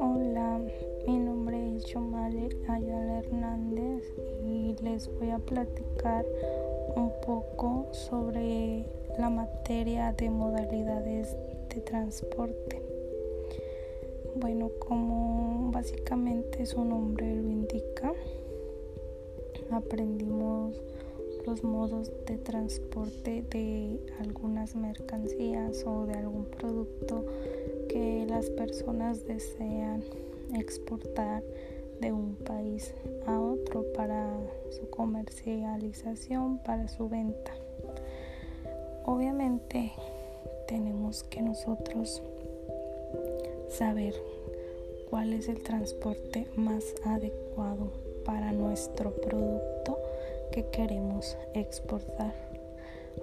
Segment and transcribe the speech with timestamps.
[0.00, 0.60] Hola,
[1.06, 4.02] mi nombre es Chomale Ayala Hernández
[4.42, 6.26] y les voy a platicar
[6.96, 8.84] un poco sobre
[9.16, 11.36] la materia de modalidades
[11.72, 12.82] de transporte.
[14.34, 18.12] Bueno, como básicamente su nombre lo indica,
[19.70, 20.82] aprendimos
[21.48, 27.24] los modos de transporte de algunas mercancías o de algún producto
[27.88, 30.04] que las personas desean
[30.54, 31.42] exportar
[32.02, 32.92] de un país
[33.26, 34.30] a otro para
[34.68, 37.54] su comercialización, para su venta.
[39.06, 39.92] Obviamente
[40.66, 42.22] tenemos que nosotros
[43.70, 44.12] saber
[45.08, 47.90] cuál es el transporte más adecuado
[48.26, 49.98] para nuestro producto
[50.52, 52.34] que queremos exportar.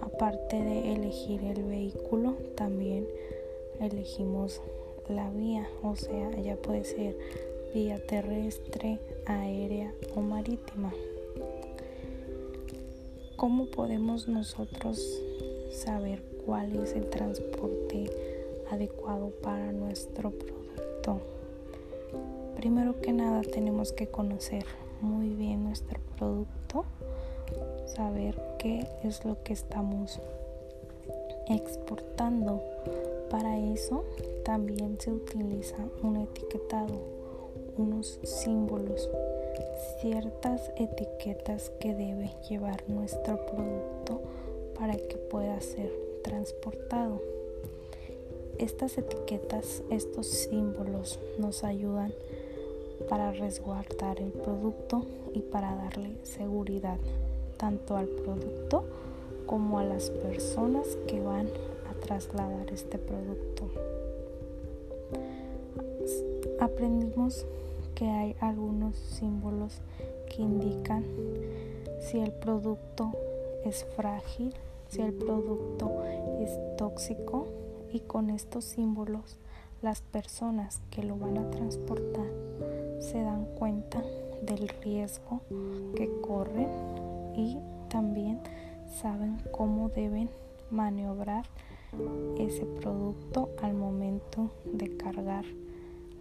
[0.00, 3.06] Aparte de elegir el vehículo, también
[3.80, 4.60] elegimos
[5.08, 7.16] la vía, o sea, ya puede ser
[7.74, 10.92] vía terrestre, aérea o marítima.
[13.36, 15.20] ¿Cómo podemos nosotros
[15.72, 18.10] saber cuál es el transporte
[18.70, 21.20] adecuado para nuestro producto?
[22.56, 24.64] Primero que nada tenemos que conocer
[25.00, 26.84] muy bien nuestro producto,
[27.94, 30.20] saber qué es lo que estamos
[31.48, 32.62] exportando.
[33.30, 34.04] Para eso
[34.44, 37.00] también se utiliza un etiquetado,
[37.76, 39.08] unos símbolos,
[40.00, 44.20] ciertas etiquetas que debe llevar nuestro producto
[44.78, 47.20] para que pueda ser transportado.
[48.58, 52.12] Estas etiquetas, estos símbolos nos ayudan
[53.08, 55.04] para resguardar el producto
[55.34, 56.98] y para darle seguridad
[57.62, 58.82] tanto al producto
[59.46, 61.46] como a las personas que van
[61.88, 63.70] a trasladar este producto.
[66.58, 67.46] Aprendimos
[67.94, 69.78] que hay algunos símbolos
[70.28, 71.04] que indican
[72.00, 73.12] si el producto
[73.64, 74.52] es frágil,
[74.88, 76.02] si el producto
[76.40, 77.46] es tóxico
[77.92, 79.38] y con estos símbolos
[79.82, 82.26] las personas que lo van a transportar
[82.98, 84.02] se dan cuenta
[84.42, 85.42] del riesgo
[85.94, 88.40] que corren y también
[89.00, 90.30] saben cómo deben
[90.70, 91.44] maniobrar
[92.38, 95.44] ese producto al momento de cargar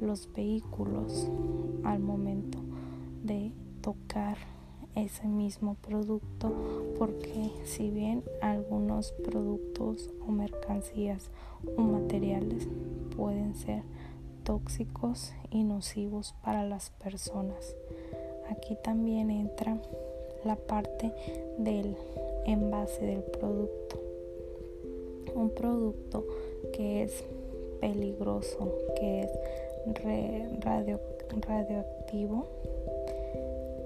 [0.00, 1.28] los vehículos,
[1.84, 2.58] al momento
[3.22, 4.36] de tocar
[4.96, 6.52] ese mismo producto
[6.98, 11.30] porque si bien algunos productos o mercancías
[11.76, 12.68] o materiales
[13.16, 13.82] pueden ser
[14.42, 17.76] tóxicos y nocivos para las personas.
[18.50, 19.80] Aquí también entra
[20.44, 21.12] la parte
[21.58, 21.96] del
[22.46, 24.00] envase del producto.
[25.34, 26.24] Un producto
[26.72, 27.24] que es
[27.80, 29.30] peligroso, que es
[30.60, 31.00] radio,
[31.46, 32.46] radioactivo,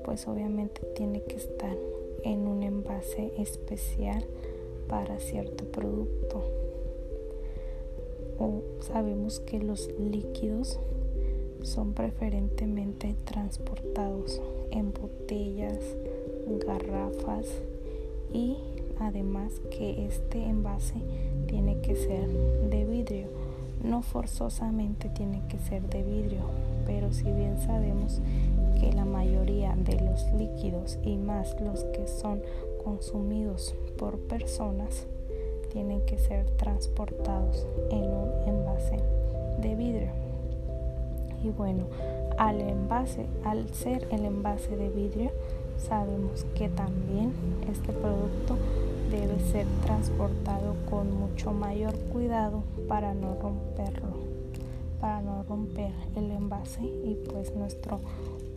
[0.04, 1.76] pues obviamente tiene que estar
[2.22, 4.24] en un envase especial
[4.88, 6.42] para cierto producto
[8.38, 10.78] o sabemos que los líquidos
[11.62, 15.78] son preferentemente transportados en botellas,
[16.66, 17.46] garrafas
[18.32, 18.56] y
[18.98, 20.94] además que este envase
[21.46, 22.28] tiene que ser
[22.70, 23.28] de vidrio.
[23.82, 26.40] No forzosamente tiene que ser de vidrio,
[26.86, 28.20] pero si bien sabemos
[28.80, 32.42] que la mayoría de los líquidos y más los que son
[32.82, 35.06] consumidos por personas
[35.72, 38.96] tienen que ser transportados en un envase
[39.60, 40.10] de vidrio.
[41.42, 41.84] Y bueno,
[42.38, 45.30] al envase, al ser el envase de vidrio,
[45.78, 47.32] sabemos que también
[47.70, 48.56] este producto
[49.10, 54.08] debe ser transportado con mucho mayor cuidado para no romperlo,
[55.00, 58.00] para no romper el envase y pues nuestro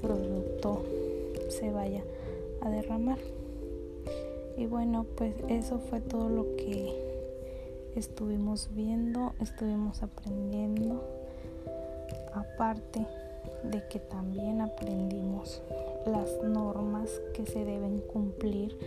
[0.02, 0.84] producto
[1.50, 2.04] se vaya
[2.62, 3.20] a derramar.
[4.58, 7.08] Y bueno, pues eso fue todo lo que
[7.96, 11.04] estuvimos viendo, estuvimos aprendiendo.
[12.34, 13.06] Aparte
[13.63, 15.62] de que también aprendimos
[16.07, 18.77] las normas que se deben cumplir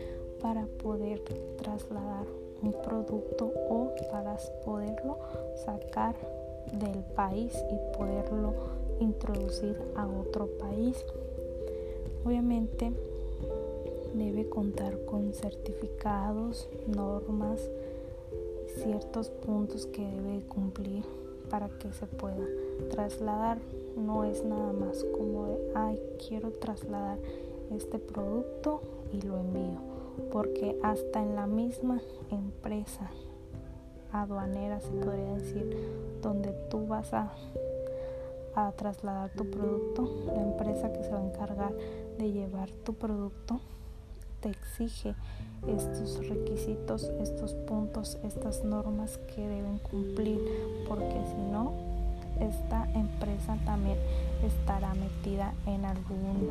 [0.40, 1.20] para poder
[1.58, 2.26] trasladar
[2.62, 5.18] un producto o para poderlo
[5.64, 6.14] sacar
[6.72, 8.54] del país y poderlo
[9.00, 10.96] introducir a otro país.
[12.24, 12.92] Obviamente
[14.14, 17.60] debe contar con certificados, normas,
[18.82, 21.04] ciertos puntos que debe cumplir
[21.48, 22.46] para que se pueda
[22.90, 23.58] trasladar.
[24.00, 27.18] No es nada más como de, ay, quiero trasladar
[27.70, 28.80] este producto
[29.12, 29.78] y lo envío.
[30.32, 32.00] Porque hasta en la misma
[32.30, 33.10] empresa
[34.12, 35.76] aduanera, se podría decir,
[36.22, 37.32] donde tú vas a,
[38.54, 41.72] a trasladar tu producto, la empresa que se va a encargar
[42.18, 43.60] de llevar tu producto
[44.40, 45.14] te exige
[45.68, 50.40] estos requisitos, estos puntos, estas normas que deben cumplir,
[50.88, 51.89] porque si no,
[52.40, 53.98] esta empresa también
[54.42, 56.48] estará metida en algún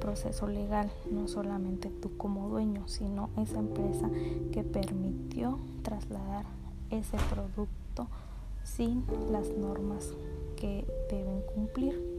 [0.00, 4.08] proceso legal, no solamente tú como dueño, sino esa empresa
[4.52, 6.44] que permitió trasladar
[6.90, 8.06] ese producto
[8.62, 10.12] sin las normas
[10.56, 12.18] que deben cumplir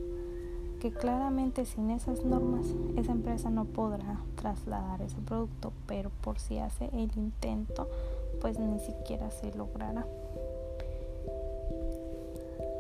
[0.79, 6.57] que claramente sin esas normas esa empresa no podrá trasladar ese producto, pero por si
[6.57, 7.89] hace el intento,
[8.39, 10.05] pues ni siquiera se logrará.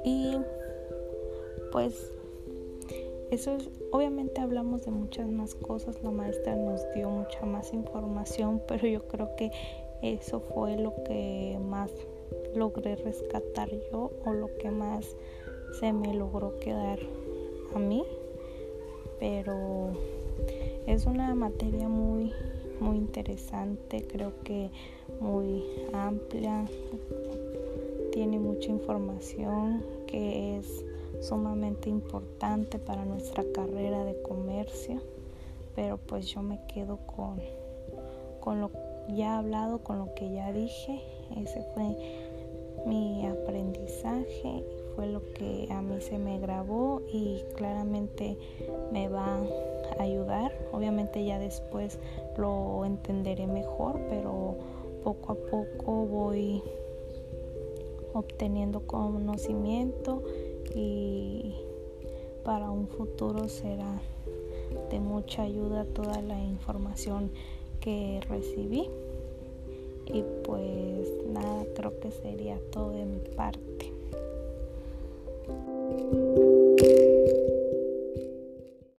[0.03, 0.37] Y
[1.71, 2.11] pues
[3.31, 8.61] eso es, obviamente hablamos de muchas más cosas, la maestra nos dio mucha más información,
[8.67, 9.51] pero yo creo que
[10.01, 11.91] eso fue lo que más
[12.55, 15.15] logré rescatar yo o lo que más
[15.79, 16.99] se me logró quedar
[17.75, 18.03] a mí,
[19.19, 19.91] pero
[20.87, 22.33] es una materia muy
[22.79, 24.69] muy interesante, creo que
[25.19, 25.63] muy
[25.93, 26.65] amplia,
[28.19, 30.83] tiene mucha información que es
[31.21, 35.01] sumamente importante para nuestra carrera de comercio,
[35.73, 37.39] pero pues yo me quedo con,
[38.41, 38.71] con lo
[39.07, 41.01] ya hablado, con lo que ya dije,
[41.37, 41.95] ese fue
[42.85, 44.65] mi aprendizaje
[44.97, 48.37] fue lo que a mí se me grabó y claramente
[48.91, 49.39] me va
[49.97, 50.51] a ayudar.
[50.73, 51.99] Obviamente ya después
[52.35, 54.57] lo entenderé mejor, pero
[55.05, 56.61] poco a poco voy
[58.13, 60.23] obteniendo conocimiento
[60.75, 61.55] y
[62.43, 63.99] para un futuro será
[64.89, 67.31] de mucha ayuda toda la información
[67.79, 68.89] que recibí.
[70.05, 73.93] Y pues nada, creo que sería todo de mi parte.